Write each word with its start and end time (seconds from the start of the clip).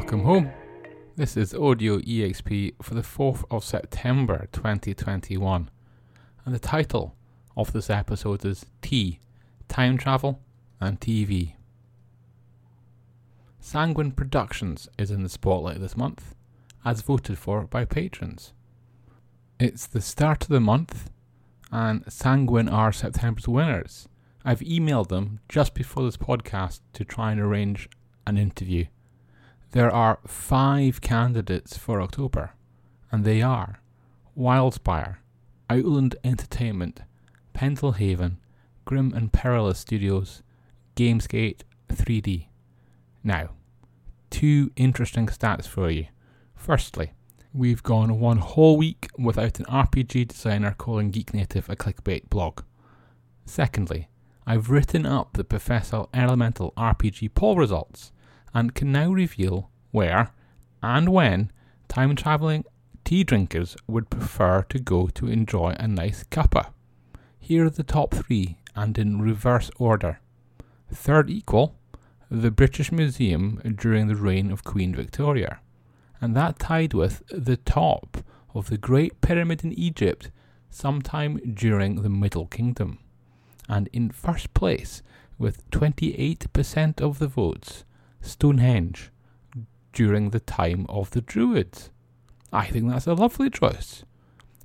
Welcome 0.00 0.24
home. 0.24 0.50
This 1.14 1.36
is 1.36 1.52
Audio 1.52 1.98
EXP 1.98 2.82
for 2.82 2.94
the 2.94 3.02
4th 3.02 3.44
of 3.50 3.62
September 3.62 4.48
2021. 4.50 5.70
And 6.46 6.54
the 6.54 6.58
title 6.58 7.14
of 7.54 7.74
this 7.74 7.90
episode 7.90 8.42
is 8.46 8.64
T 8.80 9.20
Time 9.68 9.98
Travel 9.98 10.40
and 10.80 10.98
TV. 10.98 11.52
Sanguine 13.60 14.12
Productions 14.12 14.88
is 14.98 15.10
in 15.10 15.22
the 15.22 15.28
spotlight 15.28 15.80
this 15.80 15.98
month, 15.98 16.34
as 16.82 17.02
voted 17.02 17.38
for 17.38 17.64
by 17.64 17.84
patrons. 17.84 18.54
It's 19.60 19.86
the 19.86 20.00
start 20.00 20.44
of 20.44 20.48
the 20.48 20.60
month, 20.60 21.10
and 21.70 22.10
Sanguine 22.10 22.70
are 22.70 22.90
September's 22.90 23.46
winners. 23.46 24.08
I've 24.46 24.60
emailed 24.60 25.08
them 25.08 25.40
just 25.50 25.74
before 25.74 26.04
this 26.04 26.16
podcast 26.16 26.80
to 26.94 27.04
try 27.04 27.32
and 27.32 27.40
arrange 27.40 27.90
an 28.26 28.38
interview. 28.38 28.86
There 29.72 29.90
are 29.90 30.18
five 30.26 31.00
candidates 31.00 31.76
for 31.76 32.00
October, 32.00 32.54
and 33.12 33.24
they 33.24 33.40
are 33.40 33.80
Wildspire, 34.36 35.18
Outland 35.68 36.16
Entertainment, 36.24 37.02
Pendelhaven, 37.54 38.38
Grim 38.84 39.12
and 39.14 39.32
Perilous 39.32 39.78
Studios, 39.78 40.42
Gamesgate 40.96 41.60
3D. 41.88 42.46
Now, 43.22 43.50
two 44.28 44.72
interesting 44.74 45.28
stats 45.28 45.68
for 45.68 45.88
you. 45.88 46.06
Firstly, 46.56 47.12
we've 47.54 47.84
gone 47.84 48.18
one 48.18 48.38
whole 48.38 48.76
week 48.76 49.08
without 49.16 49.60
an 49.60 49.66
RPG 49.66 50.26
designer 50.28 50.74
calling 50.76 51.12
Geek 51.12 51.32
Native 51.32 51.70
a 51.70 51.76
clickbait 51.76 52.28
blog. 52.28 52.62
Secondly, 53.46 54.08
I've 54.48 54.68
written 54.68 55.06
up 55.06 55.34
the 55.34 55.44
Professor 55.44 56.06
Elemental 56.12 56.72
RPG 56.76 57.34
poll 57.34 57.54
results 57.54 58.10
and 58.54 58.74
can 58.74 58.92
now 58.92 59.10
reveal 59.10 59.70
where 59.90 60.32
and 60.82 61.08
when 61.08 61.50
time 61.88 62.14
travelling 62.16 62.64
tea 63.04 63.24
drinkers 63.24 63.76
would 63.86 64.10
prefer 64.10 64.62
to 64.62 64.78
go 64.78 65.08
to 65.08 65.26
enjoy 65.26 65.74
a 65.78 65.88
nice 65.88 66.24
cuppa. 66.24 66.72
Here 67.38 67.66
are 67.66 67.70
the 67.70 67.82
top 67.82 68.14
three, 68.14 68.58
and 68.76 68.96
in 68.96 69.20
reverse 69.20 69.70
order. 69.78 70.20
Third 70.92 71.28
equal, 71.28 71.74
the 72.30 72.50
British 72.50 72.92
Museum 72.92 73.60
during 73.76 74.06
the 74.06 74.14
reign 74.14 74.52
of 74.52 74.62
Queen 74.62 74.94
Victoria, 74.94 75.58
and 76.20 76.36
that 76.36 76.58
tied 76.58 76.94
with 76.94 77.22
the 77.28 77.56
top 77.56 78.18
of 78.54 78.68
the 78.68 78.78
Great 78.78 79.20
Pyramid 79.20 79.64
in 79.64 79.72
Egypt 79.72 80.30
sometime 80.70 81.40
during 81.54 82.02
the 82.02 82.08
Middle 82.08 82.46
Kingdom. 82.46 82.98
And 83.68 83.88
in 83.92 84.10
first 84.10 84.54
place, 84.54 85.02
with 85.38 85.68
28% 85.70 87.00
of 87.00 87.18
the 87.18 87.26
votes, 87.28 87.84
Stonehenge 88.20 89.10
during 89.92 90.30
the 90.30 90.40
time 90.40 90.86
of 90.88 91.10
the 91.10 91.20
Druids. 91.20 91.90
I 92.52 92.66
think 92.66 92.88
that's 92.88 93.06
a 93.06 93.14
lovely 93.14 93.50
choice. 93.50 94.04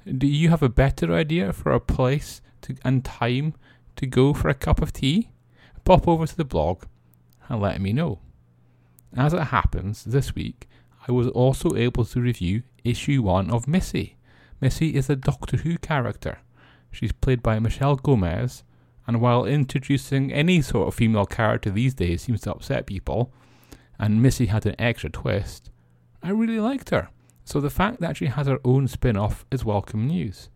Do 0.05 0.27
you 0.27 0.49
have 0.49 0.63
a 0.63 0.69
better 0.69 1.13
idea 1.13 1.53
for 1.53 1.71
a 1.71 1.79
place 1.79 2.41
to, 2.61 2.75
and 2.83 3.03
time 3.03 3.55
to 3.95 4.05
go 4.05 4.33
for 4.33 4.49
a 4.49 4.53
cup 4.53 4.81
of 4.81 4.93
tea? 4.93 5.29
Pop 5.83 6.07
over 6.07 6.27
to 6.27 6.37
the 6.37 6.45
blog 6.45 6.83
and 7.47 7.61
let 7.61 7.81
me 7.81 7.93
know. 7.93 8.19
As 9.15 9.33
it 9.33 9.45
happens, 9.45 10.03
this 10.03 10.35
week 10.35 10.67
I 11.07 11.11
was 11.11 11.27
also 11.27 11.75
able 11.75 12.05
to 12.05 12.21
review 12.21 12.63
issue 12.83 13.21
1 13.21 13.51
of 13.51 13.67
Missy. 13.67 14.17
Missy 14.61 14.95
is 14.95 15.09
a 15.09 15.15
Doctor 15.15 15.57
Who 15.57 15.77
character. 15.77 16.39
She's 16.91 17.11
played 17.11 17.43
by 17.43 17.59
Michelle 17.59 17.95
Gomez, 17.95 18.63
and 19.07 19.21
while 19.21 19.45
introducing 19.45 20.31
any 20.31 20.61
sort 20.61 20.87
of 20.87 20.95
female 20.95 21.25
character 21.25 21.69
these 21.69 21.93
days 21.93 22.23
seems 22.23 22.41
to 22.41 22.51
upset 22.51 22.85
people, 22.85 23.31
and 23.99 24.21
Missy 24.21 24.47
had 24.47 24.65
an 24.65 24.75
extra 24.79 25.09
twist, 25.09 25.69
I 26.23 26.31
really 26.31 26.59
liked 26.59 26.89
her. 26.89 27.09
So 27.43 27.61
the 27.61 27.69
fact 27.69 28.01
that 28.01 28.17
she 28.17 28.25
has 28.25 28.47
her 28.47 28.59
own 28.65 28.87
spin 28.87 29.15
off 29.15 29.45
is 29.51 29.63
welcome 29.63 30.07
news. 30.07 30.49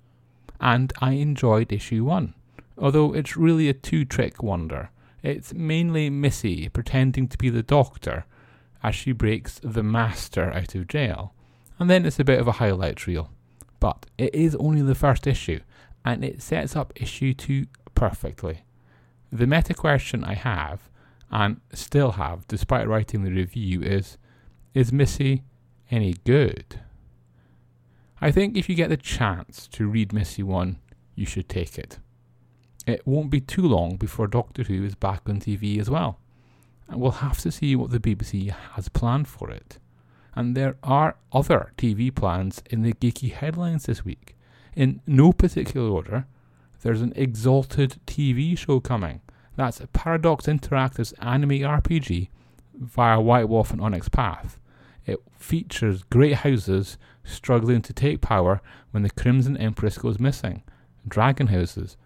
And 0.60 0.92
I 1.00 1.12
enjoyed 1.12 1.72
issue 1.72 2.04
1, 2.04 2.34
although 2.78 3.14
it's 3.14 3.38
really 3.38 3.70
a 3.70 3.74
two 3.74 4.04
trick 4.04 4.42
wonder. 4.42 4.90
It's 5.22 5.54
mainly 5.54 6.10
Missy 6.10 6.70
pretending 6.70 7.28
to 7.28 7.38
be 7.38 7.50
the 7.50 7.64
doctor 7.64 8.26
as 8.82 8.96
she 8.96 9.12
breaks 9.12 9.60
the 9.62 9.84
master 9.84 10.52
out 10.52 10.74
of 10.74 10.88
jail, 10.88 11.34
and 11.78 11.90
then 11.90 12.06
it's 12.06 12.20
a 12.20 12.24
bit 12.24 12.40
of 12.40 12.48
a 12.48 12.54
highlight 12.54 13.06
reel. 13.06 13.30
But 13.80 14.06
it 14.18 14.34
is 14.34 14.56
only 14.56 14.82
the 14.82 14.96
first 14.96 15.28
issue, 15.28 15.60
and 16.04 16.24
it 16.24 16.42
sets 16.42 16.76
up 16.76 16.94
issue 16.96 17.34
2 17.34 17.66
perfectly. 18.00 18.64
The 19.30 19.46
meta 19.46 19.74
question 19.74 20.24
I 20.24 20.34
have 20.36 20.90
and 21.30 21.60
still 21.74 22.12
have, 22.12 22.48
despite 22.48 22.88
writing 22.88 23.24
the 23.24 23.32
review, 23.32 23.82
is 23.82 24.18
Is 24.74 24.94
Missy 24.94 25.44
any 25.92 26.16
good? 26.24 26.80
I 28.22 28.32
think 28.32 28.56
if 28.56 28.70
you 28.70 28.76
get 28.76 28.90
the 28.90 28.96
chance 28.96 29.68
to 29.74 29.86
read 29.86 30.14
Missy 30.14 30.44
1, 30.44 30.78
you 31.16 31.26
should 31.26 31.50
take 31.50 31.78
it. 31.78 32.00
It 32.88 33.06
won't 33.06 33.30
be 33.30 33.42
too 33.42 33.64
long 33.64 33.98
before 33.98 34.28
Doctor 34.28 34.64
Who 34.64 34.86
is 34.86 34.96
back 34.96 35.24
on 35.28 35.42
TV 35.42 35.78
as 35.78 35.90
well, 35.90 36.20
and 36.88 37.02
we'll 37.02 37.28
have 37.28 37.40
to 37.40 37.52
see 37.52 37.76
what 37.76 37.92
the 37.92 38.00
BBC 38.00 38.50
has 38.76 38.88
planned 38.88 39.28
for 39.28 39.52
it. 39.52 39.78
And 40.36 40.56
there 40.56 40.78
are 40.84 41.18
other 41.34 41.74
TV 41.78 42.16
plans 42.16 42.64
in 42.70 42.82
the 42.82 42.94
geeky 42.94 43.34
headlines 43.34 43.84
this 43.88 44.06
week. 44.06 44.38
In 44.74 45.02
no 45.06 45.34
particular 45.34 45.90
order, 45.90 46.28
there's 46.82 47.02
an 47.02 47.14
Exalted 47.16 48.00
TV 48.06 48.58
show 48.58 48.80
coming 48.80 49.22
that's 49.60 49.82
Paradox 49.92 50.46
Interactive's 50.46 51.12
anime 51.20 51.50
RPG 51.50 52.30
via 52.80 53.20
White 53.20 53.50
Wolf 53.50 53.72
and 53.72 53.82
Onyx 53.82 54.08
Path. 54.08 54.58
It 55.06 55.20
features 55.38 56.04
great 56.04 56.36
houses 56.36 56.98
struggling 57.26 57.82
to 57.82 57.92
take 57.92 58.22
power 58.22 58.62
when 58.92 59.04
the 59.04 59.10
Crimson 59.10 59.58
Empress 59.58 59.98
goes 59.98 60.18
missing. 60.18 60.64
Dragon 61.06 61.48
houses. 61.48 61.98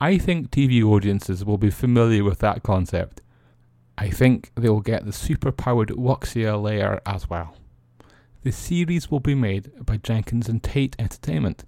I 0.00 0.16
think 0.16 0.50
TV 0.50 0.82
audiences 0.82 1.44
will 1.44 1.58
be 1.58 1.68
familiar 1.68 2.24
with 2.24 2.38
that 2.38 2.62
concept. 2.62 3.20
I 3.98 4.08
think 4.08 4.50
they 4.54 4.70
will 4.70 4.80
get 4.80 5.04
the 5.04 5.12
super 5.12 5.52
powered 5.52 5.90
Wuxia 5.90 6.60
layer 6.60 7.02
as 7.04 7.28
well. 7.28 7.56
The 8.42 8.52
series 8.52 9.10
will 9.10 9.20
be 9.20 9.34
made 9.34 9.84
by 9.84 9.98
Jenkins 9.98 10.48
and 10.48 10.62
Tate 10.62 10.96
Entertainment. 10.98 11.64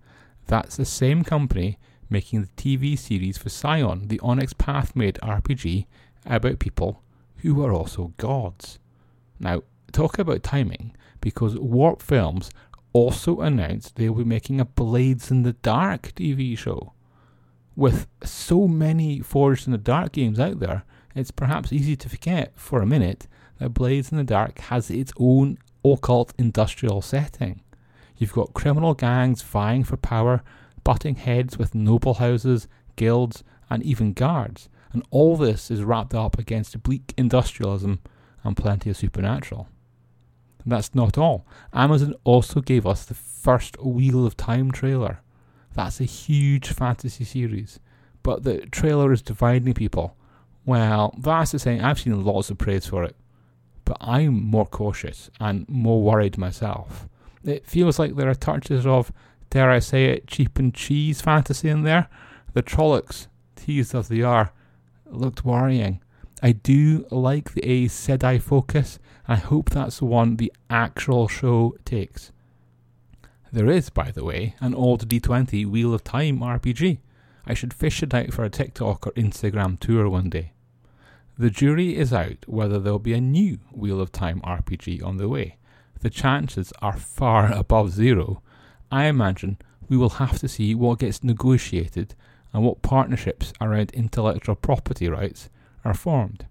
That's 0.46 0.76
the 0.76 0.86
same 0.86 1.22
company 1.22 1.78
making 2.14 2.42
the 2.42 2.62
TV 2.62 2.97
series 2.97 3.36
for 3.36 3.48
Scion, 3.48 4.06
the 4.06 4.20
Onyx 4.20 4.52
Path 4.52 4.94
made 4.94 5.19
RPG 5.20 5.86
about 6.25 6.60
people 6.60 7.02
who 7.38 7.64
are 7.64 7.72
also 7.72 8.12
gods. 8.19 8.78
Now, 9.41 9.64
talk 9.91 10.20
about 10.20 10.44
timing, 10.44 10.94
because 11.20 11.58
Warp 11.58 12.00
Films 12.00 12.52
also 12.92 13.41
announced 13.41 13.97
they 13.97 14.08
will 14.08 14.22
be 14.22 14.25
making 14.25 14.60
a 14.60 14.64
Blades 14.64 15.32
in 15.32 15.42
the 15.42 15.54
Dark 15.54 16.12
TV 16.14 16.56
show. 16.56 16.92
With 17.75 18.06
so 18.22 18.69
many 18.69 19.19
Forged 19.19 19.66
in 19.66 19.72
the 19.72 19.78
Dark 19.78 20.12
games 20.12 20.38
out 20.38 20.60
there, 20.60 20.84
it's 21.16 21.32
perhaps 21.32 21.72
easy 21.72 21.96
to 21.96 22.08
forget 22.08 22.52
for 22.54 22.81
a 22.81 22.86
minute 22.86 23.26
that 23.58 23.70
Blades 23.70 24.12
in 24.12 24.19
the 24.19 24.22
Dark 24.22 24.60
has 24.60 24.88
its 24.88 25.12
own 25.19 25.58
occult 25.84 26.32
industrial 26.38 27.02
setting. 27.02 27.62
You've 28.16 28.32
got 28.32 28.54
criminal 28.54 28.94
gangs 28.94 29.42
vying 29.42 29.82
for 29.82 29.96
power 29.96 30.44
butting 30.84 31.17
heads 31.17 31.59
with 31.59 31.75
noble 31.75 32.15
houses, 32.15 32.69
guilds, 32.97 33.43
and 33.69 33.83
even 33.83 34.12
guards, 34.12 34.69
and 34.93 35.03
all 35.11 35.37
this 35.37 35.71
is 35.71 35.83
wrapped 35.83 36.15
up 36.15 36.39
against 36.39 36.81
bleak 36.83 37.12
industrialism 37.17 38.00
and 38.45 38.56
plenty 38.56 38.91
of 38.91 38.97
supernatural. 38.97 39.69
And 40.62 40.73
that's 40.73 40.94
not 40.94 41.19
all. 41.19 41.47
Amazon 41.73 42.15
also 42.25 42.61
gave 42.61 42.87
us 42.87 43.05
the 43.05 43.15
first 43.15 43.77
Wheel 43.83 44.27
of 44.27 44.37
Time 44.37 44.71
trailer. 44.71 45.21
That's 45.75 46.00
a 46.00 46.05
huge 46.05 46.69
fantasy 46.69 47.25
series, 47.25 47.81
but 48.23 48.44
the 48.44 48.58
trailer 48.67 49.12
is 49.12 49.23
dividing 49.23 49.75
people. 49.75 50.17
Well, 50.64 51.14
that's 51.19 51.53
the 51.53 51.58
saying, 51.58 51.82
I've 51.82 52.00
seen 52.00 52.25
lots 52.25 52.50
of 52.50 52.58
praise 52.58 52.87
for 52.87 53.05
it, 53.05 53.17
but 53.85 53.97
I'm 54.00 54.43
more 54.43 54.67
cautious 54.67 55.31
and 55.41 55.69
more 55.69 56.03
worried 56.03 56.38
myself. 56.38 57.08
It 57.44 57.67
feels 57.67 57.99
like 57.99 58.14
there 58.14 58.31
are 58.31 58.35
touches 58.35 58.87
of 58.87 59.12
dare 59.55 59.71
I 59.71 59.79
say 59.79 60.06
it, 60.06 60.27
cheap 60.27 60.59
and 60.59 60.75
cheese 60.75 61.21
fantasy 61.21 61.69
in 61.69 61.85
there. 61.85 62.09
The 62.55 62.62
Trollocs, 62.62 63.29
teased 63.55 63.95
as 63.95 64.09
they 64.09 64.21
are, 64.21 64.53
looked 65.06 65.45
worrying. 65.45 66.01
I 66.43 66.51
do 66.51 67.06
like 67.12 67.55
the 67.55 67.65
Aes 67.65 67.95
Sedai 67.95 68.43
focus, 68.43 68.99
and 69.29 69.37
I 69.37 69.41
hope 69.41 69.71
that's 69.71 70.01
the 70.01 70.06
one 70.06 70.37
the 70.37 70.53
actual 70.69 71.29
show 71.29 71.77
takes. 71.85 72.33
There 73.53 73.71
is, 73.71 73.91
by 73.91 74.11
the 74.11 74.25
way, 74.25 74.56
an 74.59 74.75
old 74.75 75.09
D20 75.09 75.67
Wheel 75.67 75.95
of 75.95 76.03
Time 76.03 76.41
RPG. 76.41 76.99
I 77.47 77.55
should 77.55 77.73
fish 77.73 78.03
it 78.03 78.12
out 78.12 78.33
for 78.33 78.43
a 78.43 78.51
TikTok 78.51 79.06
or 79.06 79.12
Instagram 79.12 79.79
tour 79.79 80.09
one 80.09 80.31
day. 80.31 80.51
The 81.39 81.51
jury 81.51 81.97
is 81.97 82.12
out 82.12 82.39
whether 82.49 82.81
there'll 82.81 82.99
be 82.99 83.15
a 83.15 83.21
new 83.21 83.61
Wheel 83.71 84.01
of 84.01 84.11
Time 84.11 84.41
RPG 84.41 85.05
on 85.05 85.19
the 85.19 85.29
way. 85.29 85.59
The 86.01 86.11
chances 86.11 86.73
are 86.83 86.97
far 86.97 87.53
above 87.53 87.93
zero, 87.93 88.43
I 88.90 89.06
imagine 89.06 89.58
we 89.88 89.96
will 89.96 90.10
have 90.10 90.38
to 90.40 90.48
see 90.48 90.75
what 90.75 91.00
gets 91.00 91.25
negotiated 91.25 92.14
and 92.52 92.62
what 92.62 92.82
partnerships 92.82 93.52
around 93.60 93.90
intellectual 93.92 94.54
property 94.54 95.08
rights 95.08 95.50
are 95.84 95.94
formed. 95.94 96.46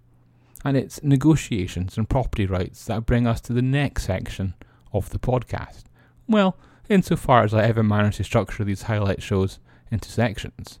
And 0.64 0.76
it's 0.76 1.02
negotiations 1.02 1.98
and 1.98 2.08
property 2.08 2.46
rights 2.46 2.84
that 2.86 3.06
bring 3.06 3.26
us 3.26 3.40
to 3.42 3.52
the 3.52 3.62
next 3.62 4.04
section 4.04 4.54
of 4.92 5.10
the 5.10 5.18
podcast. 5.18 5.84
Well, 6.28 6.56
insofar 6.88 7.44
as 7.44 7.54
I 7.54 7.64
ever 7.64 7.82
manage 7.82 8.16
to 8.16 8.24
structure 8.24 8.64
these 8.64 8.82
highlight 8.82 9.22
shows 9.22 9.58
into 9.90 10.10
sections. 10.10 10.78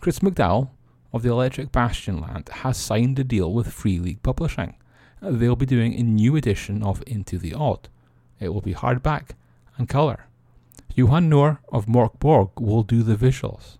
Chris 0.00 0.20
McDowell 0.20 0.70
of 1.12 1.22
the 1.22 1.30
Electric 1.30 1.72
Bastionland 1.72 2.48
has 2.48 2.76
signed 2.76 3.18
a 3.18 3.24
deal 3.24 3.52
with 3.52 3.72
Free 3.72 3.98
League 3.98 4.22
Publishing. 4.22 4.74
They'll 5.20 5.56
be 5.56 5.66
doing 5.66 5.94
a 5.94 6.02
new 6.02 6.36
edition 6.36 6.82
of 6.82 7.02
Into 7.06 7.38
the 7.38 7.54
Odd. 7.54 7.88
It 8.38 8.50
will 8.50 8.60
be 8.60 8.74
hardback 8.74 9.30
and 9.76 9.88
colour. 9.88 10.27
Johan 10.98 11.30
Nohr 11.30 11.60
of 11.68 11.86
Mörk 11.86 12.18
Borg 12.18 12.58
will 12.58 12.82
do 12.82 13.04
the 13.04 13.14
visuals. 13.14 13.78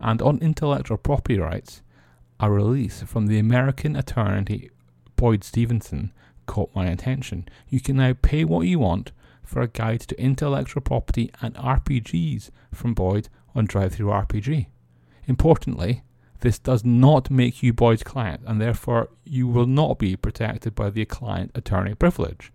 And 0.00 0.22
on 0.22 0.38
intellectual 0.38 0.96
property 0.96 1.38
rights, 1.38 1.82
a 2.40 2.50
release 2.50 3.02
from 3.02 3.26
the 3.26 3.38
American 3.38 3.94
attorney 3.94 4.70
Boyd 5.16 5.44
Stevenson 5.44 6.14
caught 6.46 6.74
my 6.74 6.86
attention. 6.86 7.46
You 7.68 7.78
can 7.78 7.96
now 7.96 8.14
pay 8.22 8.46
what 8.46 8.66
you 8.66 8.78
want 8.78 9.12
for 9.44 9.60
a 9.60 9.68
guide 9.68 10.00
to 10.00 10.18
intellectual 10.18 10.80
property 10.80 11.30
and 11.42 11.54
RPGs 11.56 12.48
from 12.72 12.94
Boyd 12.94 13.28
on 13.54 13.68
DriveThruRPG. 13.68 14.68
Importantly, 15.26 16.04
this 16.40 16.58
does 16.58 16.86
not 16.86 17.30
make 17.30 17.62
you 17.62 17.74
Boyd's 17.74 18.02
client, 18.02 18.44
and 18.46 18.58
therefore 18.58 19.10
you 19.24 19.46
will 19.46 19.66
not 19.66 19.98
be 19.98 20.16
protected 20.16 20.74
by 20.74 20.88
the 20.88 21.04
client 21.04 21.50
attorney 21.54 21.94
privilege. 21.94 22.50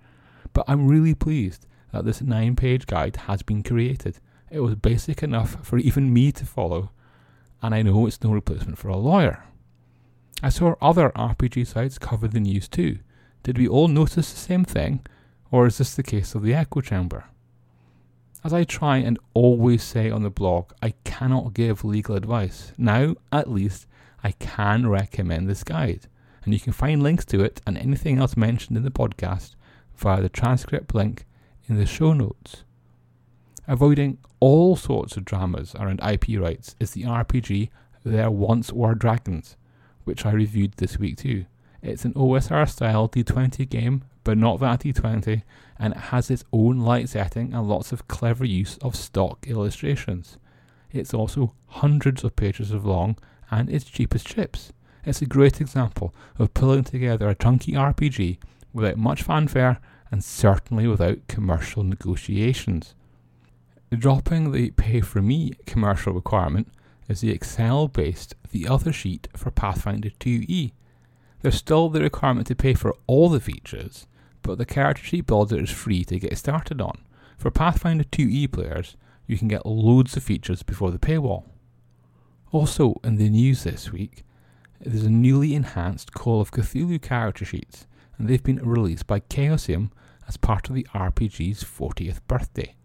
But 0.53 0.65
I'm 0.67 0.87
really 0.87 1.13
pleased 1.13 1.67
that 1.91 2.05
this 2.05 2.21
nine 2.21 2.55
page 2.55 2.85
guide 2.87 3.15
has 3.27 3.41
been 3.41 3.63
created. 3.63 4.19
It 4.51 4.59
was 4.59 4.75
basic 4.75 5.23
enough 5.23 5.65
for 5.65 5.77
even 5.77 6.13
me 6.13 6.31
to 6.33 6.45
follow, 6.45 6.91
and 7.61 7.73
I 7.73 7.81
know 7.81 8.05
it's 8.05 8.23
no 8.23 8.31
replacement 8.31 8.77
for 8.77 8.89
a 8.89 8.97
lawyer. 8.97 9.43
I 10.43 10.49
saw 10.49 10.75
other 10.81 11.11
RPG 11.15 11.67
sites 11.67 11.97
cover 11.97 12.27
the 12.27 12.39
news 12.39 12.67
too. 12.67 12.99
Did 13.43 13.57
we 13.57 13.67
all 13.67 13.87
notice 13.87 14.31
the 14.31 14.39
same 14.39 14.65
thing, 14.65 15.05
or 15.51 15.67
is 15.67 15.77
this 15.77 15.95
the 15.95 16.03
case 16.03 16.35
of 16.35 16.43
the 16.43 16.53
echo 16.53 16.81
chamber? 16.81 17.25
As 18.43 18.53
I 18.53 18.63
try 18.63 18.97
and 18.97 19.17
always 19.33 19.81
say 19.81 20.11
on 20.11 20.21
the 20.21 20.29
blog, 20.29 20.71
I 20.81 20.93
cannot 21.03 21.55
give 21.55 21.83
legal 21.83 22.15
advice. 22.15 22.73
Now, 22.77 23.15
at 23.31 23.49
least, 23.49 23.87
I 24.23 24.31
can 24.33 24.87
recommend 24.87 25.49
this 25.49 25.63
guide, 25.63 26.07
and 26.43 26.53
you 26.53 26.59
can 26.59 26.73
find 26.73 27.01
links 27.01 27.25
to 27.25 27.43
it 27.43 27.61
and 27.65 27.77
anything 27.77 28.19
else 28.19 28.37
mentioned 28.37 28.77
in 28.77 28.83
the 28.83 28.91
podcast 28.91 29.55
via 29.95 30.21
the 30.21 30.29
transcript 30.29 30.93
link 30.93 31.25
in 31.67 31.77
the 31.77 31.85
show 31.85 32.13
notes. 32.13 32.63
Avoiding 33.67 34.19
all 34.39 34.75
sorts 34.75 35.17
of 35.17 35.25
dramas 35.25 35.75
around 35.75 35.99
IP 36.03 36.39
rights 36.39 36.75
is 36.79 36.91
the 36.91 37.03
RPG 37.03 37.69
There 38.03 38.29
Once 38.29 38.71
Were 38.71 38.93
Dragons, 38.93 39.57
which 40.03 40.25
I 40.25 40.31
reviewed 40.31 40.73
this 40.73 40.99
week 40.99 41.17
too. 41.17 41.45
It's 41.81 42.05
an 42.05 42.13
OSR 42.13 42.69
style 42.69 43.09
D20 43.09 43.67
game, 43.69 44.03
but 44.23 44.37
not 44.37 44.59
that 44.59 44.81
D20, 44.81 45.43
and 45.79 45.93
it 45.93 45.99
has 45.99 46.29
its 46.29 46.43
own 46.53 46.79
light 46.79 47.09
setting 47.09 47.53
and 47.53 47.67
lots 47.67 47.91
of 47.91 48.07
clever 48.07 48.45
use 48.45 48.77
of 48.81 48.95
stock 48.95 49.45
illustrations. 49.47 50.37
It's 50.91 51.13
also 51.13 51.53
hundreds 51.67 52.23
of 52.23 52.35
pages 52.35 52.71
of 52.71 52.85
long 52.85 53.17
and 53.51 53.69
it's 53.69 53.85
cheap 53.85 54.15
as 54.15 54.23
chips. 54.23 54.71
It's 55.03 55.21
a 55.21 55.25
great 55.25 55.61
example 55.61 56.13
of 56.39 56.53
pulling 56.53 56.83
together 56.83 57.29
a 57.29 57.35
chunky 57.35 57.73
RPG 57.73 58.37
without 58.73 58.97
much 58.97 59.23
fanfare 59.23 59.79
and 60.15 60.23
certainly 60.23 60.87
without 60.87 61.27
commercial 61.27 61.83
negotiations. 61.83 62.95
Dropping 63.91 64.53
the 64.53 64.71
pay 64.71 65.01
for 65.01 65.21
me 65.21 65.51
commercial 65.65 66.13
requirement 66.13 66.71
is 67.09 67.19
the 67.19 67.31
Excel 67.31 67.89
based 67.89 68.33
The 68.51 68.65
Other 68.65 68.93
Sheet 68.93 69.27
for 69.35 69.51
Pathfinder 69.51 70.11
2e. 70.11 70.71
There's 71.41 71.55
still 71.55 71.89
the 71.89 71.99
requirement 71.99 72.47
to 72.47 72.55
pay 72.55 72.75
for 72.75 72.95
all 73.07 73.27
the 73.27 73.41
features, 73.41 74.07
but 74.41 74.57
the 74.57 74.65
character 74.65 75.03
sheet 75.03 75.27
builder 75.27 75.59
is 75.59 75.69
free 75.69 76.05
to 76.05 76.17
get 76.17 76.37
started 76.37 76.79
on. 76.79 76.99
For 77.37 77.51
Pathfinder 77.51 78.05
2e 78.05 78.49
players, 78.53 78.95
you 79.27 79.37
can 79.37 79.49
get 79.49 79.65
loads 79.65 80.15
of 80.15 80.23
features 80.23 80.63
before 80.63 80.91
the 80.91 80.97
paywall. 80.97 81.43
Also, 82.53 83.01
in 83.03 83.17
the 83.17 83.27
news 83.27 83.65
this 83.65 83.91
week, 83.91 84.23
there's 84.79 85.03
a 85.03 85.09
newly 85.09 85.53
enhanced 85.53 86.13
Call 86.13 86.39
of 86.39 86.51
Cthulhu 86.51 87.01
character 87.01 87.43
sheets, 87.43 87.85
and 88.17 88.29
they've 88.29 88.41
been 88.41 88.65
released 88.65 89.07
by 89.07 89.19
Chaosium 89.19 89.91
as 90.27 90.37
part 90.37 90.69
of 90.69 90.75
the 90.75 90.87
RPG's 90.93 91.63
40th 91.63 92.19
birthday. 92.27 92.75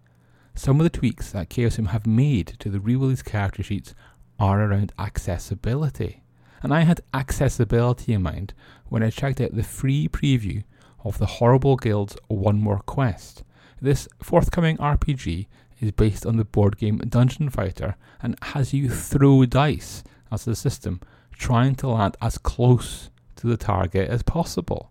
Some 0.54 0.80
of 0.80 0.84
the 0.84 0.90
tweaks 0.90 1.32
that 1.32 1.48
Chaosium 1.48 1.88
have 1.88 2.06
made 2.06 2.56
to 2.58 2.68
the 2.68 2.80
re 2.80 2.96
released 2.96 3.24
character 3.24 3.62
sheets 3.62 3.94
are 4.38 4.62
around 4.62 4.92
accessibility. 4.98 6.22
And 6.62 6.74
I 6.74 6.80
had 6.80 7.00
accessibility 7.14 8.12
in 8.12 8.22
mind 8.22 8.52
when 8.88 9.02
I 9.02 9.10
checked 9.10 9.40
out 9.40 9.54
the 9.54 9.62
free 9.62 10.08
preview 10.08 10.64
of 11.04 11.18
the 11.18 11.26
Horrible 11.26 11.76
Guild's 11.76 12.16
One 12.28 12.60
More 12.60 12.80
Quest. 12.80 13.44
This 13.80 14.08
forthcoming 14.22 14.76
RPG 14.76 15.46
is 15.80 15.92
based 15.92 16.26
on 16.26 16.36
the 16.36 16.44
board 16.44 16.76
game 16.76 16.98
Dungeon 16.98 17.48
Fighter 17.48 17.96
and 18.22 18.36
has 18.42 18.74
you 18.74 18.90
throw 18.90 19.46
dice 19.46 20.04
as 20.30 20.44
the 20.44 20.54
system, 20.54 21.00
trying 21.32 21.74
to 21.76 21.88
land 21.88 22.16
as 22.20 22.36
close 22.36 23.10
to 23.36 23.46
the 23.46 23.56
target 23.56 24.10
as 24.10 24.22
possible. 24.22 24.90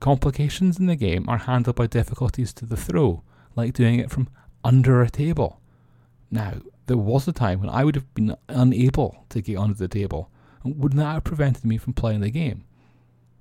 Complications 0.00 0.78
in 0.78 0.86
the 0.86 0.96
game 0.96 1.28
are 1.28 1.38
handled 1.38 1.76
by 1.76 1.86
difficulties 1.86 2.52
to 2.54 2.66
the 2.66 2.76
throw, 2.76 3.22
like 3.56 3.72
doing 3.74 3.98
it 3.98 4.10
from 4.10 4.28
under 4.62 5.02
a 5.02 5.10
table. 5.10 5.60
Now, 6.30 6.54
there 6.86 6.96
was 6.96 7.26
a 7.26 7.32
time 7.32 7.60
when 7.60 7.70
I 7.70 7.84
would 7.84 7.94
have 7.96 8.12
been 8.14 8.36
unable 8.48 9.24
to 9.30 9.40
get 9.40 9.58
under 9.58 9.74
the 9.74 9.88
table, 9.88 10.30
and 10.62 10.78
wouldn't 10.78 11.00
that 11.00 11.14
have 11.14 11.24
prevented 11.24 11.64
me 11.64 11.78
from 11.78 11.92
playing 11.94 12.20
the 12.20 12.30
game? 12.30 12.64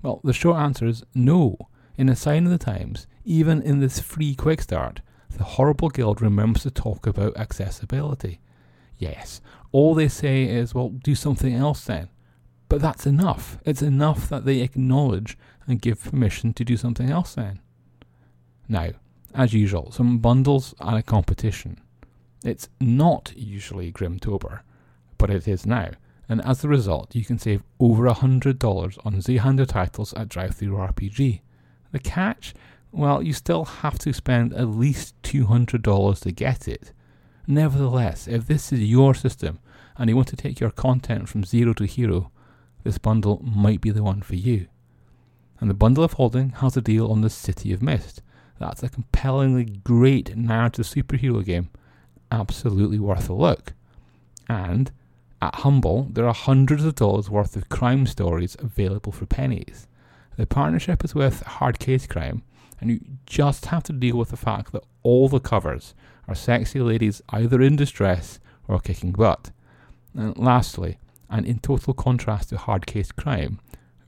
Well, 0.01 0.19
the 0.23 0.33
short 0.33 0.57
answer 0.57 0.85
is 0.85 1.03
no. 1.13 1.57
In 1.97 2.09
a 2.09 2.15
sign 2.15 2.45
of 2.45 2.51
the 2.51 2.59
times, 2.59 3.07
even 3.25 3.61
in 3.61 3.79
this 3.79 3.99
free 3.99 4.35
quick 4.35 4.61
start, 4.61 5.01
the 5.35 5.43
Horrible 5.43 5.89
Guild 5.89 6.21
remembers 6.21 6.63
to 6.63 6.71
talk 6.71 7.07
about 7.07 7.37
accessibility. 7.37 8.39
Yes, 8.97 9.41
all 9.71 9.93
they 9.95 10.07
say 10.07 10.43
is, 10.43 10.73
well, 10.73 10.89
do 10.89 11.15
something 11.15 11.53
else 11.53 11.85
then. 11.85 12.09
But 12.69 12.81
that's 12.81 13.07
enough. 13.07 13.57
It's 13.65 13.81
enough 13.81 14.29
that 14.29 14.45
they 14.45 14.59
acknowledge 14.59 15.37
and 15.67 15.81
give 15.81 16.03
permission 16.03 16.53
to 16.53 16.63
do 16.63 16.77
something 16.77 17.09
else 17.09 17.35
then. 17.35 17.59
Now, 18.69 18.91
as 19.33 19.53
usual, 19.53 19.91
some 19.91 20.19
bundles 20.19 20.73
and 20.79 20.97
a 20.97 21.03
competition. 21.03 21.79
It's 22.43 22.69
not 22.79 23.33
usually 23.35 23.91
Grimtober, 23.91 24.61
but 25.17 25.29
it 25.29 25.47
is 25.47 25.65
now, 25.65 25.91
and 26.29 26.43
as 26.45 26.63
a 26.63 26.67
result, 26.67 27.15
you 27.15 27.23
can 27.23 27.39
save 27.39 27.63
over 27.79 28.07
$100 28.07 29.05
on 29.05 29.13
Zweihander 29.15 29.67
titles 29.67 30.13
at 30.13 30.29
DriveThruRPG. 30.29 31.41
The 31.91 31.99
catch? 31.99 32.53
Well, 32.91 33.21
you 33.21 33.33
still 33.33 33.65
have 33.65 33.97
to 33.99 34.13
spend 34.13 34.53
at 34.53 34.67
least 34.67 35.21
$200 35.23 36.21
to 36.21 36.31
get 36.31 36.67
it. 36.67 36.93
Nevertheless, 37.47 38.27
if 38.27 38.47
this 38.47 38.73
is 38.73 38.81
your 38.81 39.13
system 39.13 39.59
and 39.97 40.09
you 40.09 40.15
want 40.15 40.27
to 40.29 40.35
take 40.35 40.59
your 40.59 40.71
content 40.71 41.29
from 41.29 41.43
zero 41.43 41.73
to 41.73 41.85
hero, 41.85 42.31
this 42.83 42.97
bundle 42.97 43.41
might 43.43 43.81
be 43.81 43.91
the 43.91 44.03
one 44.03 44.21
for 44.21 44.35
you. 44.35 44.67
And 45.59 45.69
the 45.69 45.75
bundle 45.75 46.03
of 46.03 46.13
holding 46.13 46.49
has 46.49 46.77
a 46.77 46.81
deal 46.81 47.11
on 47.11 47.21
the 47.21 47.29
City 47.29 47.73
of 47.73 47.81
Mist. 47.81 48.21
That's 48.59 48.83
a 48.83 48.89
compellingly 48.89 49.65
great 49.65 50.35
narrative 50.35 50.85
superhero 50.85 51.43
game, 51.43 51.69
absolutely 52.31 52.99
worth 52.99 53.29
a 53.29 53.33
look. 53.33 53.73
And 54.47 54.91
at 55.41 55.55
Humble, 55.55 56.07
there 56.11 56.27
are 56.27 56.33
hundreds 56.33 56.83
of 56.83 56.95
dollars 56.95 57.29
worth 57.29 57.55
of 57.55 57.69
crime 57.69 58.07
stories 58.07 58.55
available 58.59 59.11
for 59.11 59.25
pennies. 59.25 59.87
The 60.35 60.45
partnership 60.45 61.03
is 61.03 61.13
with 61.13 61.41
Hard 61.43 61.79
Case 61.79 62.07
Crime, 62.07 62.43
and 62.79 62.89
you 62.89 62.99
just 63.25 63.67
have 63.67 63.83
to 63.83 63.93
deal 63.93 64.17
with 64.17 64.29
the 64.29 64.37
fact 64.37 64.71
that 64.71 64.83
all 65.03 65.29
the 65.29 65.39
covers 65.39 65.93
are 66.27 66.35
sexy 66.35 66.79
ladies 66.79 67.21
either 67.29 67.61
in 67.61 67.75
distress 67.75 68.39
or 68.67 68.79
kicking 68.79 69.11
butt. 69.11 69.51
And 70.15 70.37
lastly, 70.37 70.97
and 71.29 71.45
in 71.45 71.59
total 71.59 71.93
contrast 71.93 72.49
to 72.49 72.57
Hard 72.57 72.85
Case 72.85 73.11
Crime, 73.11 73.59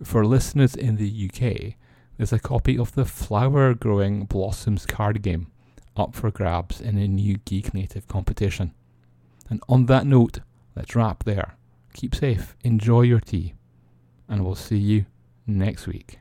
for 0.03 0.25
listeners 0.25 0.75
in 0.75 0.96
the 0.96 1.29
UK, 1.29 1.75
there's 2.18 2.34
a 2.34 2.39
copy 2.39 2.77
of 2.77 2.94
the 2.96 3.06
Flower 3.06 3.74
Growing 3.74 4.25
Blossoms 4.25 4.86
card 4.86 5.22
game 5.22 5.51
up 5.96 6.15
for 6.15 6.32
grabs 6.32 6.79
in 6.79 6.98
a 6.98 7.08
new 7.08 7.38
Geek 7.46 7.74
Native 7.74 8.08
competition. 8.08 8.74
And 9.50 9.62
on 9.68 9.86
that 9.88 10.06
note, 10.06 10.39
let's 10.75 10.96
wrap 10.96 11.24
there. 11.24 11.56
Keep 11.94 12.15
safe, 12.15 12.56
enjoy 12.63 13.01
your 13.01 13.20
tea, 13.20 13.56
and 14.27 14.46
we'll 14.46 14.56
see 14.56 14.77
you 14.77 15.06
next 15.48 15.88
week. 15.88 16.20